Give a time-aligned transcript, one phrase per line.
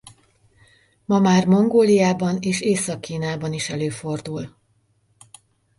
[1.05, 4.57] Ma már Mongóliában és Észak-Kínában is előfordul.